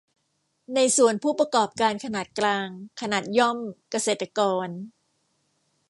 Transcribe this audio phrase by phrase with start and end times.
[0.75, 2.67] ในส่วน ผู้ประกอบการขนาดกลาง
[3.01, 3.57] ขนาดย่อม
[3.91, 4.67] เกษตรกร